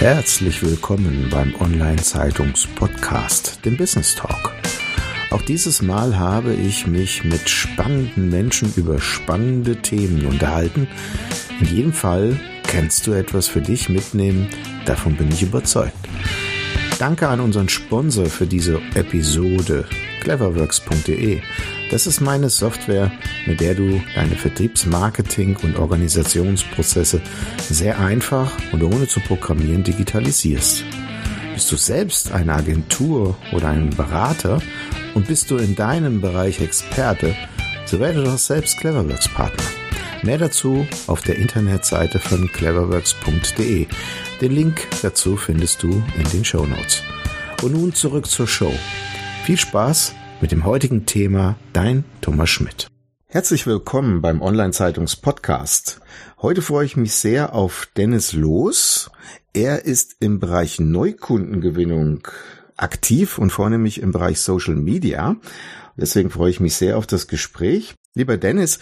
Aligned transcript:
Herzlich 0.00 0.62
willkommen 0.62 1.28
beim 1.30 1.54
Online-Zeitungs-Podcast, 1.60 3.62
dem 3.66 3.76
Business 3.76 4.14
Talk. 4.14 4.54
Auch 5.30 5.42
dieses 5.42 5.82
Mal 5.82 6.18
habe 6.18 6.54
ich 6.54 6.86
mich 6.86 7.22
mit 7.22 7.50
spannenden 7.50 8.30
Menschen 8.30 8.72
über 8.76 8.98
spannende 8.98 9.76
Themen 9.76 10.24
unterhalten. 10.24 10.88
In 11.60 11.66
jedem 11.66 11.92
Fall 11.92 12.40
kannst 12.62 13.06
du 13.06 13.12
etwas 13.12 13.46
für 13.46 13.60
dich 13.60 13.90
mitnehmen, 13.90 14.48
davon 14.86 15.16
bin 15.16 15.28
ich 15.28 15.42
überzeugt. 15.42 16.08
Danke 16.98 17.28
an 17.28 17.40
unseren 17.40 17.68
Sponsor 17.68 18.24
für 18.24 18.46
diese 18.46 18.80
Episode, 18.94 19.84
cleverworks.de. 20.20 21.40
Das 21.90 22.06
ist 22.06 22.20
meine 22.20 22.50
Software, 22.50 23.10
mit 23.46 23.60
der 23.60 23.74
du 23.74 24.00
deine 24.14 24.36
Vertriebsmarketing 24.36 25.56
und 25.62 25.76
Organisationsprozesse 25.76 27.20
sehr 27.68 27.98
einfach 27.98 28.56
und 28.72 28.82
ohne 28.82 29.08
zu 29.08 29.20
programmieren 29.20 29.82
digitalisierst. 29.82 30.84
Bist 31.54 31.72
du 31.72 31.76
selbst 31.76 32.32
eine 32.32 32.54
Agentur 32.54 33.36
oder 33.52 33.68
ein 33.68 33.90
Berater 33.90 34.62
und 35.14 35.26
bist 35.26 35.50
du 35.50 35.56
in 35.56 35.74
deinem 35.74 36.20
Bereich 36.20 36.60
Experte, 36.60 37.34
so 37.86 37.98
werde 37.98 38.22
doch 38.22 38.38
selbst 38.38 38.78
Cleverworks 38.78 39.28
Partner. 39.28 39.64
Mehr 40.22 40.38
dazu 40.38 40.86
auf 41.06 41.22
der 41.22 41.36
Internetseite 41.36 42.18
von 42.18 42.50
cleverworks.de. 42.52 43.86
Den 44.40 44.52
Link 44.52 44.86
dazu 45.02 45.36
findest 45.36 45.82
du 45.82 46.02
in 46.18 46.30
den 46.32 46.44
Show 46.44 46.66
Notes. 46.66 47.02
Und 47.62 47.72
nun 47.72 47.94
zurück 47.94 48.26
zur 48.26 48.46
Show. 48.46 48.72
Viel 49.44 49.56
Spaß 49.56 50.14
mit 50.40 50.52
dem 50.52 50.64
heutigen 50.64 51.04
Thema 51.04 51.56
Dein 51.72 52.04
Thomas 52.22 52.48
Schmidt. 52.48 52.88
Herzlich 53.26 53.66
willkommen 53.66 54.22
beim 54.22 54.40
Online-Zeitungs-Podcast. 54.40 56.00
Heute 56.40 56.62
freue 56.62 56.86
ich 56.86 56.96
mich 56.96 57.14
sehr 57.14 57.54
auf 57.54 57.88
Dennis 57.96 58.32
Loos. 58.32 59.10
Er 59.52 59.84
ist 59.84 60.16
im 60.20 60.40
Bereich 60.40 60.80
Neukundengewinnung 60.80 62.26
aktiv 62.76 63.38
und 63.38 63.50
vornehmlich 63.50 64.00
im 64.00 64.12
Bereich 64.12 64.40
Social 64.40 64.76
Media. 64.76 65.36
Deswegen 65.96 66.30
freue 66.30 66.50
ich 66.50 66.60
mich 66.60 66.74
sehr 66.74 66.96
auf 66.96 67.06
das 67.06 67.28
Gespräch. 67.28 67.94
Lieber 68.14 68.38
Dennis, 68.38 68.78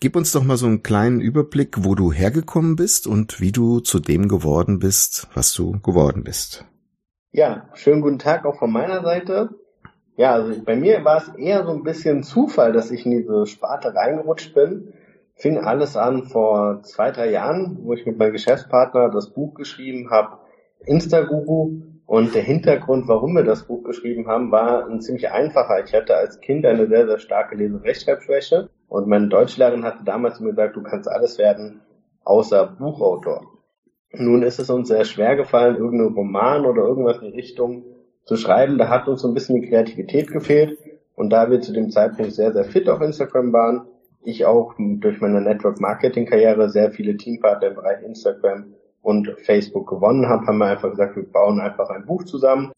gib 0.00 0.16
uns 0.16 0.32
doch 0.32 0.42
mal 0.42 0.56
so 0.56 0.66
einen 0.66 0.82
kleinen 0.82 1.20
Überblick, 1.20 1.84
wo 1.84 1.94
du 1.94 2.10
hergekommen 2.10 2.76
bist 2.76 3.06
und 3.06 3.40
wie 3.40 3.52
du 3.52 3.80
zu 3.80 4.00
dem 4.00 4.28
geworden 4.28 4.78
bist, 4.78 5.28
was 5.34 5.52
du 5.52 5.78
geworden 5.80 6.24
bist. 6.24 6.64
Ja, 7.32 7.68
schönen 7.74 8.00
guten 8.00 8.18
Tag 8.18 8.46
auch 8.46 8.58
von 8.58 8.72
meiner 8.72 9.02
Seite. 9.02 9.50
Ja, 10.20 10.34
also 10.34 10.52
bei 10.62 10.76
mir 10.76 11.02
war 11.02 11.16
es 11.16 11.34
eher 11.38 11.64
so 11.64 11.72
ein 11.72 11.82
bisschen 11.82 12.22
Zufall, 12.22 12.74
dass 12.74 12.90
ich 12.90 13.06
in 13.06 13.12
diese 13.12 13.46
Sparte 13.46 13.94
reingerutscht 13.94 14.54
bin. 14.54 14.92
Fing 15.34 15.56
alles 15.56 15.96
an 15.96 16.24
vor 16.24 16.82
zwei, 16.82 17.10
drei 17.10 17.30
Jahren, 17.30 17.78
wo 17.84 17.94
ich 17.94 18.04
mit 18.04 18.18
meinem 18.18 18.32
Geschäftspartner 18.32 19.08
das 19.08 19.32
Buch 19.32 19.54
geschrieben 19.54 20.10
habe, 20.10 20.36
Instaguru. 20.84 21.80
Und 22.04 22.34
der 22.34 22.42
Hintergrund, 22.42 23.08
warum 23.08 23.34
wir 23.34 23.44
das 23.44 23.66
Buch 23.66 23.82
geschrieben 23.82 24.26
haben, 24.28 24.52
war 24.52 24.86
ein 24.86 25.00
ziemlich 25.00 25.30
einfacher. 25.30 25.82
Ich 25.82 25.94
hatte 25.94 26.14
als 26.14 26.38
Kind 26.40 26.66
eine 26.66 26.86
sehr, 26.86 27.06
sehr 27.06 27.18
starke 27.18 27.56
Lese-Rechtschreibschwäche 27.56 28.68
und 28.88 29.08
meine 29.08 29.28
Deutschlehrerin 29.28 29.84
hatte 29.84 30.04
damals 30.04 30.38
mir 30.38 30.50
gesagt, 30.50 30.76
du 30.76 30.82
kannst 30.82 31.08
alles 31.08 31.38
werden, 31.38 31.80
außer 32.24 32.76
Buchautor. 32.78 33.46
Nun 34.12 34.42
ist 34.42 34.58
es 34.58 34.68
uns 34.68 34.88
sehr 34.88 35.06
schwer 35.06 35.36
gefallen, 35.36 35.76
irgendeinen 35.76 36.12
Roman 36.12 36.66
oder 36.66 36.82
irgendwas 36.82 37.22
in 37.22 37.30
die 37.30 37.38
Richtung 37.38 37.84
zu 38.30 38.36
schreiben. 38.36 38.78
Da 38.78 38.88
hat 38.88 39.08
uns 39.08 39.22
so 39.22 39.28
ein 39.28 39.34
bisschen 39.34 39.60
die 39.60 39.68
Kreativität 39.68 40.30
gefehlt. 40.30 40.78
Und 41.16 41.30
da 41.30 41.50
wir 41.50 41.60
zu 41.60 41.72
dem 41.72 41.90
Zeitpunkt 41.90 42.32
sehr, 42.32 42.52
sehr 42.52 42.62
fit 42.62 42.88
auf 42.88 43.00
Instagram 43.00 43.52
waren, 43.52 43.88
ich 44.22 44.46
auch 44.46 44.74
durch 44.78 45.20
meine 45.20 45.40
Network 45.40 45.80
Marketing 45.80 46.26
Karriere 46.26 46.70
sehr 46.70 46.92
viele 46.92 47.16
Teampartner 47.16 47.68
im 47.68 47.74
Bereich 47.74 48.04
Instagram 48.04 48.74
und 49.02 49.34
Facebook 49.42 49.88
gewonnen 49.88 50.28
habe, 50.28 50.46
haben 50.46 50.58
wir 50.58 50.66
einfach 50.66 50.90
gesagt, 50.90 51.16
wir 51.16 51.24
bauen 51.24 51.58
einfach 51.58 51.90
ein 51.90 52.06
Buch 52.06 52.22
zusammen, 52.22 52.70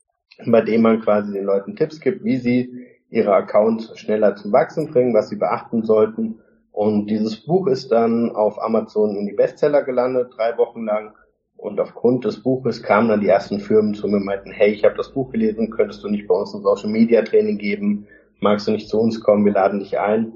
bei 0.47 0.63
dem 0.63 0.81
man 0.81 1.03
quasi 1.03 1.33
den 1.33 1.45
Leuten 1.45 1.77
Tipps 1.77 2.01
gibt, 2.01 2.25
wie 2.25 2.39
sie 2.39 2.87
ihre 3.11 3.35
Accounts 3.35 3.99
schneller 3.99 4.35
zum 4.37 4.53
Wachsen 4.53 4.91
bringen, 4.91 5.13
was 5.13 5.29
sie 5.29 5.37
beachten 5.37 5.83
sollten. 5.83 6.41
Und 6.71 7.09
dieses 7.09 7.45
Buch 7.45 7.67
ist 7.67 7.93
dann 7.93 8.31
auf 8.31 8.63
Amazon 8.63 9.17
in 9.17 9.27
die 9.27 9.35
Bestseller 9.35 9.83
gelandet, 9.83 10.33
drei 10.35 10.57
Wochen 10.57 10.87
lang. 10.87 11.13
Und 11.63 11.79
aufgrund 11.79 12.25
des 12.25 12.43
Buches 12.43 12.83
kamen 12.83 13.09
dann 13.09 13.21
die 13.21 13.29
ersten 13.29 13.61
Firmen 13.61 13.95
zu 13.95 14.09
mir 14.09 14.17
und 14.17 14.25
meinten, 14.25 14.51
hey, 14.51 14.73
ich 14.73 14.83
habe 14.83 14.97
das 14.97 15.13
Buch 15.13 15.31
gelesen, 15.31 15.71
könntest 15.71 16.03
du 16.03 16.09
nicht 16.09 16.27
bei 16.27 16.35
uns 16.35 16.53
ein 16.53 16.63
Social 16.63 16.91
Media 16.91 17.23
Training 17.23 17.57
geben? 17.57 18.09
Magst 18.41 18.67
du 18.67 18.73
nicht 18.73 18.89
zu 18.89 18.99
uns 18.99 19.21
kommen? 19.21 19.45
Wir 19.45 19.53
laden 19.53 19.79
dich 19.79 19.97
ein. 19.97 20.33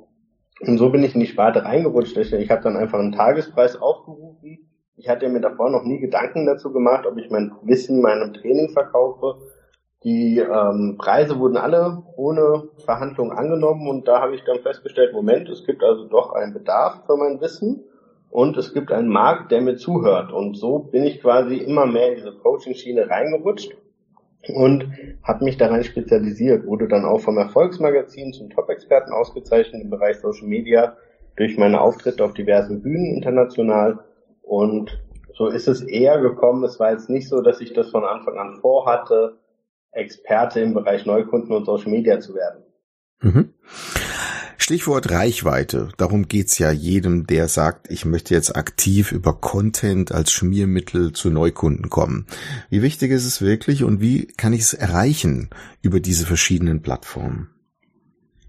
Und 0.61 0.79
so 0.79 0.89
bin 0.91 1.03
ich 1.03 1.15
in 1.15 1.21
die 1.21 1.27
Sparte 1.27 1.65
reingerutscht. 1.65 2.17
Ich 2.17 2.51
habe 2.53 2.63
dann 2.63 2.77
einfach 2.77 3.01
einen 3.01 3.11
Tagespreis 3.11 3.75
aufgerufen. 3.75 4.69
Ich 4.95 5.09
hatte 5.09 5.29
mir 5.29 5.41
davor 5.41 5.69
noch 5.69 5.83
nie 5.83 5.99
Gedanken 5.99 6.47
dazu 6.47 6.73
gemacht, 6.73 7.07
ob 7.07 7.19
ich 7.19 7.29
mein 7.29 7.51
Wissen 7.63 8.01
meinem 8.01 8.33
Training 8.33 8.71
verkaufe. 8.71 9.39
Die 10.05 10.39
ähm, 10.39 10.95
Preise 10.97 11.41
wurden 11.41 11.57
alle 11.57 12.05
ohne 12.15 12.69
Verhandlung 12.85 13.33
angenommen 13.33 13.89
und 13.89 14.07
da 14.07 14.21
habe 14.21 14.37
ich 14.37 14.45
dann 14.45 14.61
festgestellt, 14.61 15.13
Moment, 15.13 15.49
es 15.49 15.67
gibt 15.67 15.83
also 15.83 16.05
doch 16.05 16.35
einen 16.35 16.55
Bedarf 16.55 17.05
für 17.05 17.17
mein 17.17 17.41
Wissen 17.41 17.83
und 18.31 18.57
es 18.57 18.75
gibt 18.75 18.93
einen 18.93 19.09
Markt, 19.09 19.51
der 19.51 19.61
mir 19.61 19.77
zuhört. 19.77 20.33
Und 20.33 20.57
so 20.57 20.79
bin 20.79 21.05
ich 21.05 21.21
quasi 21.21 21.57
immer 21.57 21.87
mehr 21.87 22.11
in 22.11 22.17
diese 22.17 22.33
Coaching-Schiene 22.33 23.09
reingerutscht 23.09 23.77
und 24.49 24.89
habe 25.23 25.45
mich 25.45 25.57
daran 25.57 25.85
spezialisiert, 25.85 26.67
wurde 26.67 26.89
dann 26.89 27.05
auch 27.05 27.21
vom 27.21 27.39
Erfolgsmagazin 27.39 28.33
zum 28.33 28.51
Top-Experten 28.51 29.13
ausgezeichnet 29.13 29.83
im 29.83 29.91
Bereich 29.91 30.19
Social 30.19 30.47
Media 30.47 30.97
durch 31.37 31.59
meine 31.59 31.81
Auftritte 31.81 32.25
auf 32.25 32.35
diversen 32.35 32.83
Bühnen 32.83 33.15
international. 33.15 34.01
Und 34.43 35.03
so 35.35 35.49
ist 35.49 35.69
es 35.69 35.83
eher 35.83 36.21
gekommen. 36.21 36.65
Es 36.65 36.81
war 36.81 36.93
jetzt 36.93 37.11
nicht 37.11 37.29
so, 37.29 37.43
dass 37.43 37.61
ich 37.61 37.73
das 37.73 37.91
von 37.91 38.05
Anfang 38.05 38.39
an 38.39 38.59
vorhatte, 38.61 39.39
Experte 39.93 40.61
im 40.61 40.75
Bereich 40.75 41.07
Neukunden 41.07 41.55
und 41.55 41.65
Social 41.65 41.91
Media 41.91 42.21
zu 42.21 42.35
werden. 42.35 42.65
Mhm. 43.21 43.55
Stichwort 44.67 45.13
Reichweite. 45.13 45.91
Darum 45.97 46.27
geht's 46.27 46.59
ja 46.59 46.73
jedem, 46.73 47.25
der 47.25 47.47
sagt, 47.47 47.89
ich 47.89 48.05
möchte 48.05 48.35
jetzt 48.35 48.57
aktiv 48.57 49.13
über 49.13 49.33
Content 49.33 50.11
als 50.11 50.33
Schmiermittel 50.33 51.13
zu 51.13 51.31
Neukunden 51.31 51.89
kommen. 51.89 52.27
Wie 52.69 52.83
wichtig 52.83 53.13
ist 53.13 53.27
es 53.27 53.41
wirklich 53.41 53.85
und 53.85 54.01
wie 54.01 54.27
kann 54.27 54.53
ich 54.53 54.63
es 54.63 54.75
erreichen 54.75 55.51
über 55.83 56.01
diese 56.01 56.27
verschiedenen 56.27 56.83
Plattformen? 56.83 57.49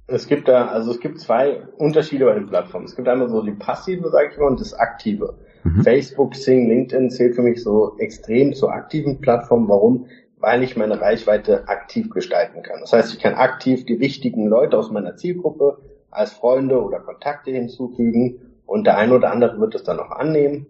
Es 0.08 0.26
gibt 0.26 0.48
da, 0.48 0.66
also 0.70 0.90
es 0.90 1.00
gibt 1.02 1.20
zwei 1.20 1.62
Unterschiede 1.78 2.26
bei 2.26 2.34
den 2.34 2.48
Plattformen. 2.48 2.88
Es 2.88 2.96
gibt 2.96 3.08
einmal 3.08 3.30
so 3.30 3.44
die 3.44 3.52
passive, 3.52 4.10
sage 4.10 4.30
ich 4.32 4.40
mal, 4.40 4.48
und 4.48 4.60
das 4.60 4.74
aktive. 4.74 5.38
Mhm. 5.64 5.84
Facebook, 5.84 6.34
Sing, 6.34 6.68
LinkedIn 6.68 7.12
zählt 7.12 7.36
für 7.36 7.44
mich 7.44 7.62
so 7.62 7.96
extrem 8.00 8.56
zur 8.56 8.74
aktiven 8.74 9.22
Plattform. 9.22 9.70
Warum? 9.70 10.08
Weil 10.40 10.64
ich 10.64 10.76
meine 10.76 11.00
Reichweite 11.00 11.68
aktiv 11.68 12.10
gestalten 12.10 12.64
kann. 12.64 12.80
Das 12.80 12.92
heißt, 12.92 13.14
ich 13.14 13.20
kann 13.20 13.36
aktiv 13.36 13.86
die 13.86 14.00
wichtigen 14.00 14.48
Leute 14.48 14.80
aus 14.80 14.90
meiner 14.90 15.16
Zielgruppe 15.16 15.78
als 16.12 16.34
Freunde 16.34 16.82
oder 16.82 17.00
Kontakte 17.00 17.52
hinzufügen 17.52 18.40
und 18.66 18.86
der 18.86 18.98
eine 18.98 19.16
oder 19.16 19.32
andere 19.32 19.60
wird 19.60 19.76
es 19.76 19.84
dann 19.84 20.00
auch 20.00 20.12
annehmen 20.12 20.68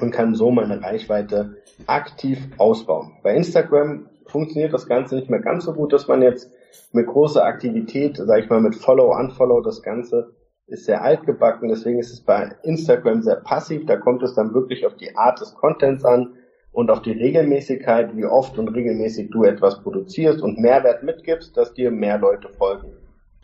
und 0.00 0.10
kann 0.10 0.34
so 0.34 0.50
meine 0.50 0.82
Reichweite 0.82 1.56
aktiv 1.86 2.38
ausbauen. 2.58 3.12
Bei 3.22 3.34
Instagram 3.34 4.08
funktioniert 4.26 4.72
das 4.72 4.86
Ganze 4.86 5.16
nicht 5.16 5.30
mehr 5.30 5.40
ganz 5.40 5.64
so 5.64 5.74
gut, 5.74 5.92
dass 5.92 6.08
man 6.08 6.22
jetzt 6.22 6.50
mit 6.92 7.06
großer 7.06 7.44
Aktivität, 7.44 8.16
sage 8.16 8.42
ich 8.42 8.50
mal, 8.50 8.60
mit 8.60 8.74
Follow, 8.74 9.14
Unfollow, 9.14 9.60
das 9.60 9.82
Ganze 9.82 10.34
ist 10.66 10.86
sehr 10.86 11.02
altgebacken, 11.02 11.68
deswegen 11.68 11.98
ist 11.98 12.12
es 12.12 12.20
bei 12.20 12.54
Instagram 12.62 13.22
sehr 13.22 13.36
passiv, 13.36 13.84
da 13.86 13.96
kommt 13.96 14.22
es 14.22 14.34
dann 14.34 14.54
wirklich 14.54 14.86
auf 14.86 14.96
die 14.96 15.14
Art 15.16 15.40
des 15.40 15.54
Contents 15.54 16.04
an 16.04 16.34
und 16.70 16.90
auf 16.90 17.02
die 17.02 17.12
Regelmäßigkeit, 17.12 18.16
wie 18.16 18.24
oft 18.24 18.58
und 18.58 18.68
regelmäßig 18.68 19.30
du 19.30 19.44
etwas 19.44 19.82
produzierst 19.82 20.40
und 20.40 20.58
Mehrwert 20.58 21.02
mitgibst, 21.02 21.56
dass 21.56 21.74
dir 21.74 21.90
mehr 21.90 22.18
Leute 22.18 22.48
folgen. 22.48 22.92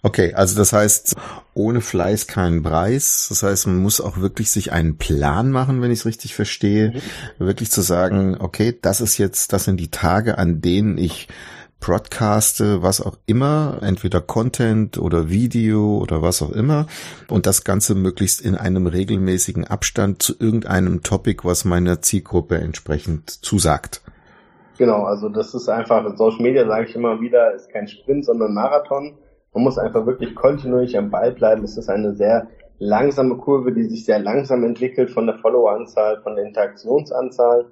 Okay, 0.03 0.33
also 0.35 0.57
das 0.57 0.73
heißt, 0.73 1.17
ohne 1.55 1.81
Fleiß 1.81 2.29
keinen 2.29 2.63
Preis. 2.63 3.27
Das 3.29 3.43
heißt, 3.43 3.67
man 3.67 3.79
muss 3.79 4.01
auch 4.01 4.19
wirklich 4.19 4.51
sich 4.51 4.71
einen 4.73 4.97
Plan 4.97 5.51
machen, 5.51 5.83
wenn 5.83 5.91
ich 5.91 6.01
es 6.01 6.07
richtig 6.07 6.35
verstehe. 6.35 6.93
Mhm. 7.39 7.47
Wirklich 7.47 7.71
zu 7.71 7.81
sagen, 7.81 8.37
okay, 8.39 8.79
das 8.81 9.01
ist 9.01 9.19
jetzt, 9.19 9.53
das 9.53 9.65
sind 9.65 9.79
die 9.79 9.91
Tage, 9.91 10.39
an 10.39 10.61
denen 10.61 10.99
ich 10.99 11.29
broadcaste, 11.81 12.83
was 12.83 13.01
auch 13.01 13.19
immer, 13.27 13.79
entweder 13.83 14.21
Content 14.21 14.99
oder 14.99 15.31
Video 15.31 15.99
oder 15.99 16.23
was 16.23 16.43
auch 16.43 16.51
immer. 16.51 16.87
Und 17.29 17.47
das 17.47 17.65
Ganze 17.65 17.95
möglichst 17.95 18.41
in 18.41 18.55
einem 18.55 18.87
regelmäßigen 18.87 19.65
Abstand 19.65 20.23
zu 20.23 20.35
irgendeinem 20.39 21.03
Topic, 21.03 21.45
was 21.45 21.65
meiner 21.65 22.03
Zielgruppe 22.03 22.57
entsprechend 22.57 23.31
zusagt. 23.31 24.03
Genau, 24.77 25.05
also 25.05 25.29
das 25.29 25.55
ist 25.55 25.69
einfach, 25.69 26.05
in 26.07 26.17
Social 26.17 26.43
Media 26.43 26.67
sage 26.67 26.87
ich 26.89 26.95
immer 26.95 27.21
wieder, 27.21 27.53
ist 27.55 27.71
kein 27.71 27.89
Sprint, 27.89 28.25
sondern 28.25 28.55
Marathon. 28.55 29.15
Man 29.55 29.65
muss 29.65 29.79
einfach 29.79 30.07
wirklich 30.07 30.35
kontinuierlich 30.35 30.97
am 30.97 31.11
Ball 31.11 31.33
bleiben. 31.33 31.65
Es 31.65 31.77
ist 31.77 31.89
eine 31.89 32.15
sehr 32.15 32.49
langsame 32.79 33.37
Kurve, 33.37 33.73
die 33.73 33.85
sich 33.85 34.05
sehr 34.05 34.19
langsam 34.19 34.65
entwickelt 34.65 35.11
von 35.11 35.27
der 35.27 35.39
Followeranzahl, 35.39 36.21
von 36.23 36.37
der 36.37 36.45
Interaktionsanzahl. 36.47 37.67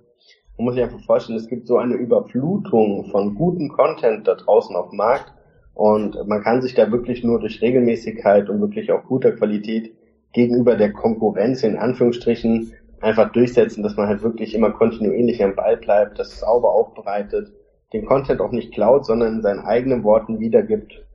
Man 0.56 0.64
muss 0.64 0.74
sich 0.74 0.82
einfach 0.82 1.04
vorstellen, 1.04 1.38
es 1.38 1.48
gibt 1.48 1.66
so 1.66 1.76
eine 1.76 1.94
Überflutung 1.94 3.10
von 3.10 3.34
gutem 3.34 3.68
Content 3.68 4.26
da 4.26 4.34
draußen 4.34 4.74
auf 4.74 4.88
dem 4.88 4.96
Markt 4.96 5.32
und 5.74 6.26
man 6.26 6.42
kann 6.42 6.62
sich 6.62 6.74
da 6.74 6.90
wirklich 6.90 7.22
nur 7.22 7.38
durch 7.38 7.60
Regelmäßigkeit 7.60 8.48
und 8.48 8.60
wirklich 8.60 8.90
auch 8.90 9.04
guter 9.04 9.32
Qualität 9.32 9.94
gegenüber 10.32 10.76
der 10.76 10.92
Konkurrenz 10.92 11.62
in 11.62 11.76
Anführungsstrichen 11.76 12.72
einfach 13.00 13.30
durchsetzen, 13.32 13.82
dass 13.82 13.96
man 13.96 14.08
halt 14.08 14.22
wirklich 14.22 14.54
immer 14.54 14.70
kontinuierlich 14.70 15.44
am 15.44 15.54
Ball 15.54 15.76
bleibt, 15.76 16.18
das 16.18 16.40
sauber 16.40 16.72
aufbereitet, 16.72 17.52
den 17.92 18.06
Content 18.06 18.40
auch 18.40 18.52
nicht 18.52 18.72
klaut, 18.72 19.04
sondern 19.04 19.34
in 19.34 19.42
seinen 19.42 19.60
eigenen 19.60 20.02
Worten 20.02 20.40
wiedergibt 20.40 21.05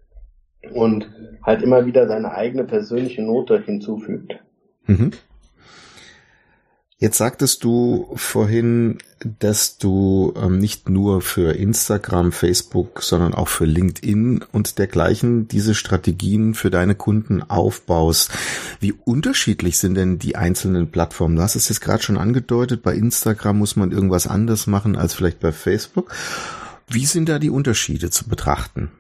und 0.73 1.09
halt 1.43 1.61
immer 1.61 1.85
wieder 1.85 2.07
seine 2.07 2.33
eigene 2.33 2.63
persönliche 2.63 3.21
Note 3.21 3.61
hinzufügt. 3.61 4.39
Mhm. 4.85 5.11
Jetzt 7.01 7.17
sagtest 7.17 7.63
du 7.63 8.11
vorhin, 8.13 8.99
dass 9.39 9.79
du 9.79 10.35
ähm, 10.39 10.59
nicht 10.59 10.87
nur 10.87 11.21
für 11.21 11.55
Instagram, 11.55 12.31
Facebook, 12.31 13.01
sondern 13.01 13.33
auch 13.33 13.47
für 13.47 13.65
LinkedIn 13.65 14.45
und 14.51 14.77
dergleichen 14.77 15.47
diese 15.47 15.73
Strategien 15.73 16.53
für 16.53 16.69
deine 16.69 16.93
Kunden 16.93 17.41
aufbaust. 17.41 18.29
Wie 18.79 18.93
unterschiedlich 18.93 19.79
sind 19.79 19.95
denn 19.95 20.19
die 20.19 20.35
einzelnen 20.35 20.91
Plattformen? 20.91 21.37
Du 21.37 21.41
hast 21.41 21.55
es 21.55 21.69
jetzt 21.69 21.81
gerade 21.81 22.03
schon 22.03 22.17
angedeutet, 22.17 22.83
bei 22.83 22.93
Instagram 22.93 23.57
muss 23.57 23.75
man 23.75 23.91
irgendwas 23.91 24.27
anders 24.27 24.67
machen 24.67 24.95
als 24.95 25.15
vielleicht 25.15 25.39
bei 25.39 25.51
Facebook. 25.51 26.13
Wie 26.87 27.07
sind 27.07 27.29
da 27.29 27.39
die 27.39 27.49
Unterschiede 27.49 28.11
zu 28.11 28.29
betrachten? 28.29 28.91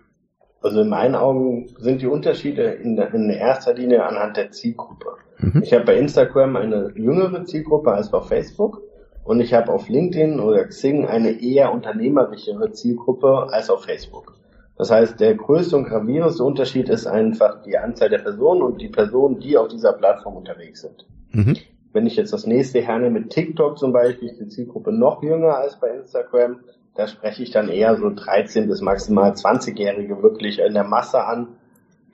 Also 0.61 0.81
in 0.81 0.89
meinen 0.89 1.15
Augen 1.15 1.69
sind 1.79 2.01
die 2.01 2.07
Unterschiede 2.07 2.63
in, 2.63 2.97
in 2.97 3.29
erster 3.29 3.73
Linie 3.73 4.05
anhand 4.05 4.37
der 4.37 4.51
Zielgruppe. 4.51 5.17
Mhm. 5.39 5.63
Ich 5.63 5.73
habe 5.73 5.85
bei 5.85 5.97
Instagram 5.97 6.55
eine 6.55 6.91
jüngere 6.95 7.43
Zielgruppe 7.45 7.91
als 7.91 8.13
auf 8.13 8.27
Facebook 8.27 8.81
und 9.23 9.39
ich 9.39 9.53
habe 9.53 9.71
auf 9.71 9.89
LinkedIn 9.89 10.39
oder 10.39 10.65
Xing 10.65 11.05
eine 11.05 11.41
eher 11.41 11.73
unternehmerischere 11.73 12.71
Zielgruppe 12.71 13.47
als 13.51 13.69
auf 13.69 13.85
Facebook. 13.85 14.35
Das 14.77 14.89
heißt, 14.89 15.19
der 15.19 15.35
größte 15.35 15.77
und 15.77 15.85
gravierendste 15.85 16.43
Unterschied 16.43 16.89
ist 16.89 17.05
einfach 17.05 17.61
die 17.63 17.77
Anzahl 17.77 18.09
der 18.09 18.19
Personen 18.19 18.61
und 18.61 18.81
die 18.81 18.89
Personen, 18.89 19.39
die 19.39 19.57
auf 19.57 19.67
dieser 19.67 19.93
Plattform 19.93 20.37
unterwegs 20.37 20.81
sind. 20.81 21.05
Mhm. 21.31 21.57
Wenn 21.93 22.07
ich 22.07 22.15
jetzt 22.15 22.33
das 22.33 22.47
nächste 22.47 22.81
hernehme 22.81 23.19
mit 23.19 23.29
TikTok 23.31 23.77
zum 23.77 23.91
Beispiel, 23.91 24.29
ist 24.29 24.39
die 24.39 24.47
Zielgruppe 24.47 24.91
noch 24.91 25.21
jünger 25.21 25.57
als 25.57 25.79
bei 25.79 25.89
Instagram. 25.89 26.61
Da 26.95 27.07
spreche 27.07 27.43
ich 27.43 27.51
dann 27.51 27.69
eher 27.69 27.97
so 27.97 28.09
13 28.13 28.67
bis 28.67 28.81
maximal 28.81 29.31
20-Jährige 29.31 30.21
wirklich 30.21 30.59
in 30.59 30.73
der 30.73 30.83
Masse 30.83 31.23
an, 31.23 31.47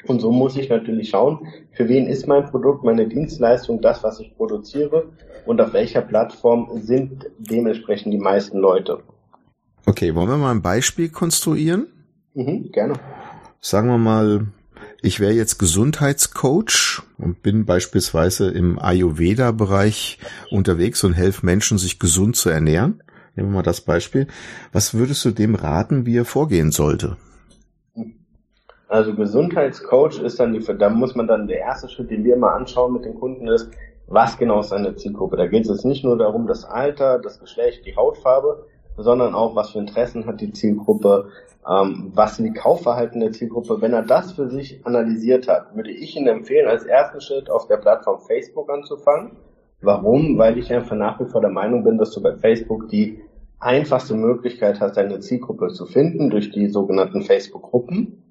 und 0.06 0.22
so 0.22 0.32
muss 0.32 0.56
ich 0.56 0.70
natürlich 0.70 1.10
schauen, 1.10 1.48
für 1.72 1.90
wen 1.90 2.08
ist 2.08 2.28
mein 2.28 2.46
Produkt, 2.46 2.84
meine 2.84 3.08
Dienstleistung, 3.08 3.82
das, 3.82 4.04
was 4.04 4.20
ich 4.20 4.36
produziere 4.36 5.10
und 5.46 5.60
auf 5.60 5.74
welcher 5.74 6.02
Plattform 6.02 6.70
sind 6.82 7.26
dementsprechend 7.38 8.14
die 8.14 8.20
meisten 8.20 8.58
Leute. 8.60 9.00
Okay, 9.86 10.16
wollen 10.16 10.30
wir 10.30 10.38
mal 10.38 10.52
ein 10.52 10.62
Beispiel 10.62 11.10
konstruieren? 11.10 11.88
Mhm, 12.34 12.72
gerne. 12.72 12.94
Sagen 13.60 13.88
wir 13.88 13.98
mal, 13.98 14.48
ich 15.02 15.20
wäre 15.20 15.34
jetzt 15.34 15.58
Gesundheitscoach 15.58 17.02
und 17.18 17.42
bin 17.42 17.66
beispielsweise 17.66 18.50
im 18.52 18.80
Ayurveda-Bereich 18.80 20.20
unterwegs 20.52 21.04
und 21.04 21.14
helfe 21.14 21.46
Menschen, 21.46 21.78
sich 21.78 22.00
gesund 22.00 22.36
zu 22.36 22.50
ernähren. 22.50 23.02
Nehmen 23.38 23.52
wir 23.52 23.58
mal 23.58 23.64
das 23.64 23.82
Beispiel. 23.82 24.28
Was 24.74 24.96
würdest 24.96 25.24
du 25.24 25.32
dem 25.32 25.54
raten, 25.56 26.06
wie 26.08 26.18
er 26.18 26.26
vorgehen 26.26 26.72
sollte? 26.72 27.18
Also 28.90 29.14
Gesundheitscoach 29.14 30.20
ist 30.24 30.40
dann 30.40 30.54
die, 30.54 30.60
da 30.60 30.90
muss 30.90 31.14
man 31.14 31.28
dann 31.28 31.48
der 31.48 31.60
erste 31.60 31.88
Schritt, 31.88 32.10
den 32.10 32.24
wir 32.24 32.36
immer 32.36 32.54
anschauen 32.54 32.94
mit 32.94 33.06
den 33.06 33.16
Kunden 33.16 33.48
ist, 33.48 33.70
was 34.08 34.38
genau 34.38 34.62
ist 34.62 34.70
seine 34.70 34.96
Zielgruppe. 34.96 35.38
Da 35.38 35.46
geht 35.46 35.64
es 35.64 35.70
jetzt 35.70 35.86
nicht 35.86 36.04
nur 36.04 36.18
darum, 36.18 36.48
das 36.48 36.66
Alter, 36.66 37.20
das 37.20 37.40
Geschlecht, 37.40 37.86
die 37.86 37.96
Hautfarbe, 37.96 38.66
sondern 38.98 39.36
auch, 39.36 39.56
was 39.56 39.72
für 39.72 39.80
Interessen 39.80 40.26
hat 40.26 40.42
die 40.42 40.54
Zielgruppe, 40.54 41.30
ähm, 41.70 42.12
was 42.16 42.38
sind 42.38 42.46
die 42.46 42.60
Kaufverhalten 42.60 43.20
der 43.20 43.34
Zielgruppe. 43.34 43.82
Wenn 43.82 43.94
er 43.94 44.04
das 44.04 44.32
für 44.32 44.50
sich 44.50 44.84
analysiert 44.86 45.48
hat, 45.48 45.76
würde 45.76 45.92
ich 45.92 46.16
Ihnen 46.16 46.28
empfehlen, 46.28 46.68
als 46.68 46.86
ersten 46.86 47.22
Schritt 47.22 47.52
auf 47.52 47.68
der 47.68 47.78
Plattform 47.78 48.22
Facebook 48.22 48.72
anzufangen. 48.72 49.34
Warum? 49.82 50.38
Weil 50.38 50.58
ich 50.58 50.74
einfach 50.74 50.96
nach 50.96 51.20
wie 51.20 51.26
vor 51.26 51.42
der 51.42 51.52
Meinung 51.52 51.84
bin, 51.84 51.98
dass 51.98 52.12
du 52.12 52.22
bei 52.22 52.36
Facebook 52.36 52.88
die 52.90 53.22
einfachste 53.60 54.16
Möglichkeit 54.16 54.80
hast, 54.80 54.98
deine 54.98 55.20
Zielgruppe 55.20 55.70
zu 55.70 55.86
finden 55.86 56.30
durch 56.30 56.52
die 56.52 56.68
sogenannten 56.68 57.24
Facebook-Gruppen 57.24 58.24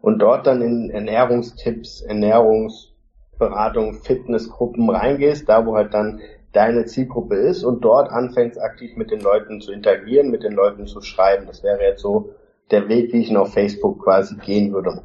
und 0.00 0.18
dort 0.18 0.46
dann 0.46 0.60
in 0.60 0.90
Ernährungstipps, 0.90 2.02
Ernährungsberatung, 2.02 3.94
Fitnessgruppen 3.94 4.90
reingehst, 4.90 5.48
da 5.48 5.64
wo 5.64 5.74
halt 5.74 5.94
dann 5.94 6.20
deine 6.52 6.84
Zielgruppe 6.84 7.36
ist 7.36 7.64
und 7.64 7.84
dort 7.84 8.10
anfängst 8.10 8.60
aktiv 8.60 8.96
mit 8.96 9.10
den 9.10 9.20
Leuten 9.20 9.60
zu 9.60 9.72
interagieren, 9.72 10.30
mit 10.30 10.42
den 10.42 10.52
Leuten 10.52 10.86
zu 10.86 11.00
schreiben. 11.00 11.46
Das 11.46 11.62
wäre 11.62 11.82
jetzt 11.82 12.02
so 12.02 12.34
der 12.70 12.88
Weg, 12.88 13.12
wie 13.12 13.22
ich 13.22 13.36
auf 13.36 13.52
Facebook 13.52 14.02
quasi 14.04 14.36
gehen 14.36 14.72
würde. 14.72 15.02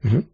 Mhm. 0.00 0.28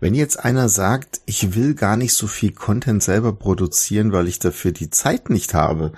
Wenn 0.00 0.14
jetzt 0.14 0.44
einer 0.44 0.68
sagt, 0.68 1.20
ich 1.26 1.54
will 1.56 1.74
gar 1.74 1.96
nicht 1.96 2.12
so 2.12 2.26
viel 2.26 2.52
Content 2.52 3.02
selber 3.02 3.32
produzieren, 3.32 4.12
weil 4.12 4.28
ich 4.28 4.38
dafür 4.38 4.72
die 4.72 4.90
Zeit 4.90 5.30
nicht 5.30 5.54
habe, 5.54 5.92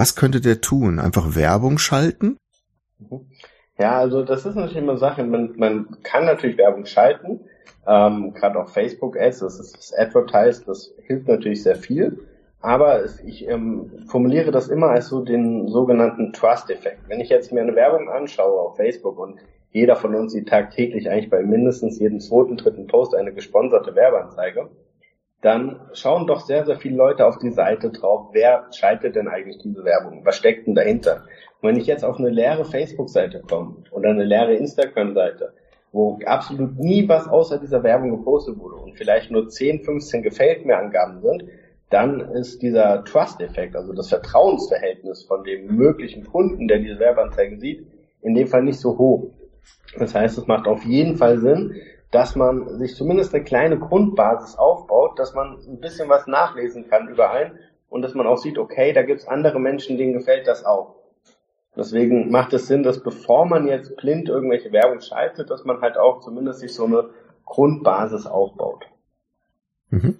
was 0.00 0.16
könnte 0.16 0.40
der 0.40 0.62
tun? 0.62 0.98
Einfach 0.98 1.36
Werbung 1.36 1.76
schalten? 1.76 2.38
Ja, 3.78 3.98
also 3.98 4.22
das 4.24 4.46
ist 4.46 4.54
natürlich 4.54 4.78
immer 4.78 4.96
Sache. 4.96 5.22
Man, 5.24 5.52
man 5.58 5.98
kann 6.02 6.24
natürlich 6.24 6.56
Werbung 6.56 6.86
schalten, 6.86 7.40
ähm, 7.86 8.32
gerade 8.32 8.58
auch 8.58 8.70
Facebook 8.70 9.18
Ads, 9.20 9.40
das 9.40 9.60
ist 9.60 9.76
das 9.76 9.92
Advertise, 9.92 10.64
das 10.64 10.94
hilft 11.02 11.28
natürlich 11.28 11.62
sehr 11.62 11.76
viel. 11.76 12.18
Aber 12.62 13.04
ich 13.26 13.46
ähm, 13.46 13.90
formuliere 14.06 14.50
das 14.50 14.68
immer 14.68 14.88
als 14.88 15.08
so 15.08 15.22
den 15.22 15.68
sogenannten 15.68 16.32
Trust-Effekt. 16.32 17.00
Wenn 17.08 17.20
ich 17.20 17.28
jetzt 17.28 17.52
mir 17.52 17.60
eine 17.60 17.76
Werbung 17.76 18.08
anschaue 18.08 18.58
auf 18.58 18.76
Facebook 18.76 19.18
und 19.18 19.38
jeder 19.70 19.96
von 19.96 20.14
uns 20.14 20.32
sieht 20.32 20.48
tagtäglich 20.48 21.10
eigentlich 21.10 21.28
bei 21.28 21.42
mindestens 21.42 21.98
jedem 21.98 22.20
zweiten, 22.20 22.56
dritten 22.56 22.86
Post 22.86 23.14
eine 23.14 23.34
gesponserte 23.34 23.94
Werbeanzeige, 23.94 24.70
dann 25.42 25.80
schauen 25.94 26.26
doch 26.26 26.40
sehr, 26.40 26.66
sehr 26.66 26.76
viele 26.76 26.96
Leute 26.96 27.26
auf 27.26 27.38
die 27.38 27.50
Seite 27.50 27.90
drauf, 27.90 28.28
wer 28.32 28.66
schaltet 28.72 29.16
denn 29.16 29.28
eigentlich 29.28 29.58
diese 29.58 29.84
Werbung? 29.84 30.24
Was 30.24 30.36
steckt 30.36 30.66
denn 30.66 30.74
dahinter? 30.74 31.24
Und 31.60 31.68
wenn 31.70 31.76
ich 31.76 31.86
jetzt 31.86 32.04
auf 32.04 32.18
eine 32.18 32.28
leere 32.28 32.64
Facebook-Seite 32.64 33.40
komme 33.48 33.76
oder 33.90 34.10
eine 34.10 34.24
leere 34.24 34.54
Instagram-Seite, 34.54 35.52
wo 35.92 36.18
absolut 36.26 36.78
nie 36.78 37.08
was 37.08 37.26
außer 37.26 37.58
dieser 37.58 37.82
Werbung 37.82 38.10
gepostet 38.10 38.58
wurde 38.58 38.76
und 38.76 38.96
vielleicht 38.96 39.30
nur 39.30 39.48
10, 39.48 39.82
15 39.82 40.22
gefällt 40.22 40.66
mir 40.66 40.76
Angaben 40.76 41.20
sind, 41.20 41.44
dann 41.88 42.20
ist 42.20 42.62
dieser 42.62 43.04
Trust-Effekt, 43.04 43.74
also 43.74 43.92
das 43.92 44.08
Vertrauensverhältnis 44.08 45.24
von 45.24 45.42
dem 45.42 45.74
möglichen 45.74 46.24
Kunden, 46.24 46.68
der 46.68 46.78
diese 46.78 47.00
Werbeanzeigen 47.00 47.58
sieht, 47.58 47.84
in 48.22 48.34
dem 48.34 48.46
Fall 48.46 48.62
nicht 48.62 48.78
so 48.78 48.96
hoch. 48.96 49.30
Das 49.98 50.14
heißt, 50.14 50.38
es 50.38 50.46
macht 50.46 50.68
auf 50.68 50.84
jeden 50.84 51.16
Fall 51.16 51.38
Sinn, 51.38 51.74
dass 52.10 52.34
man 52.34 52.78
sich 52.78 52.94
zumindest 52.96 53.34
eine 53.34 53.44
kleine 53.44 53.78
Grundbasis 53.78 54.56
aufbaut, 54.56 55.18
dass 55.18 55.34
man 55.34 55.58
ein 55.66 55.80
bisschen 55.80 56.08
was 56.08 56.26
nachlesen 56.26 56.88
kann 56.88 57.08
über 57.08 57.30
einen 57.30 57.58
und 57.88 58.02
dass 58.02 58.14
man 58.14 58.26
auch 58.26 58.38
sieht, 58.38 58.58
okay, 58.58 58.92
da 58.92 59.02
gibt's 59.02 59.28
andere 59.28 59.60
Menschen, 59.60 59.96
denen 59.96 60.12
gefällt 60.12 60.46
das 60.46 60.64
auch. 60.64 60.96
Deswegen 61.76 62.30
macht 62.30 62.52
es 62.52 62.66
Sinn, 62.66 62.82
dass 62.82 63.02
bevor 63.02 63.46
man 63.46 63.68
jetzt 63.68 63.96
blind 63.96 64.28
irgendwelche 64.28 64.72
Werbung 64.72 65.00
schaltet, 65.00 65.50
dass 65.50 65.64
man 65.64 65.80
halt 65.80 65.96
auch 65.96 66.20
zumindest 66.20 66.60
sich 66.60 66.74
so 66.74 66.84
eine 66.84 67.10
Grundbasis 67.44 68.26
aufbaut. 68.26 68.86
Mhm. 69.90 70.18